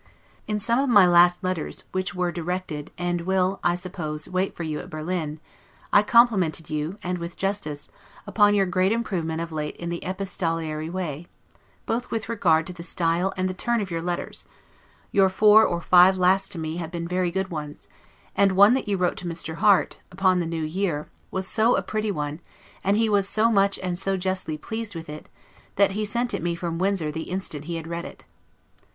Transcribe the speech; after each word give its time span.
In 0.47 0.59
some 0.59 0.79
of 0.79 0.89
my 0.89 1.05
last 1.05 1.43
letters, 1.43 1.83
which 1.91 2.15
were 2.15 2.31
directed 2.31 2.87
to, 2.87 2.91
and 2.97 3.21
will, 3.21 3.59
I 3.63 3.75
suppose, 3.75 4.27
wait 4.27 4.55
for 4.55 4.63
you 4.63 4.79
at 4.79 4.89
Berlin, 4.89 5.39
I 5.93 6.01
complimented 6.01 6.71
you, 6.71 6.97
and 7.03 7.19
with 7.19 7.37
justice, 7.37 7.87
upon 8.25 8.55
your 8.55 8.65
great 8.65 8.91
improvement 8.91 9.41
of 9.41 9.51
late 9.51 9.75
in 9.75 9.89
the 9.89 10.03
epistolary 10.03 10.89
way, 10.89 11.27
both 11.85 12.09
with 12.09 12.29
regard 12.29 12.65
to 12.65 12.73
the 12.73 12.81
style 12.81 13.31
and 13.37 13.47
the 13.47 13.53
turn 13.53 13.79
of 13.79 13.91
your 13.91 14.01
letters; 14.01 14.47
your 15.11 15.29
four 15.29 15.63
or 15.67 15.79
five 15.81 16.17
last 16.17 16.51
to 16.53 16.57
me 16.57 16.77
have 16.77 16.89
been 16.89 17.07
very 17.07 17.29
good 17.29 17.51
ones, 17.51 17.87
and 18.35 18.53
one 18.53 18.73
that 18.73 18.87
you 18.87 18.97
wrote 18.97 19.17
to 19.17 19.27
Mr. 19.27 19.57
Harte, 19.57 19.97
upon 20.11 20.39
the 20.39 20.47
new 20.47 20.63
year, 20.63 21.09
was 21.29 21.47
so 21.47 21.79
pretty 21.83 22.09
a 22.09 22.13
one, 22.15 22.39
and 22.83 22.97
he 22.97 23.07
was 23.07 23.29
so 23.29 23.51
much 23.51 23.77
and 23.83 23.99
so 23.99 24.17
justly 24.17 24.57
pleased 24.57 24.95
with 24.95 25.09
it, 25.09 25.29
that 25.75 25.91
he 25.91 26.03
sent 26.05 26.33
it 26.33 26.41
me 26.41 26.55
from 26.55 26.79
Windsor 26.79 27.11
the 27.11 27.29
instant 27.29 27.65
he 27.65 27.75
had 27.75 27.85
read 27.85 28.05
it. 28.05 28.25